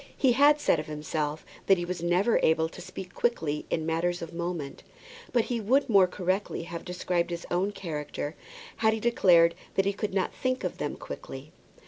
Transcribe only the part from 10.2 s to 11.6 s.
think of them quickly.